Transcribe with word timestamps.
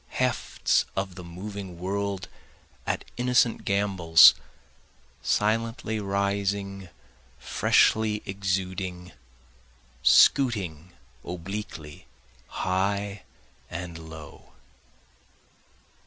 Hefts 0.15 0.85
of 0.95 1.13
the 1.13 1.23
moving 1.23 1.77
world 1.77 2.27
at 2.87 3.05
innocent 3.17 3.63
gambols 3.65 4.33
silently 5.21 5.99
rising 5.99 6.89
freshly 7.37 8.23
exuding, 8.25 9.11
Scooting 10.01 10.93
obliquely 11.23 12.07
high 12.49 13.21
and 13.69 14.09
low. 14.09 14.53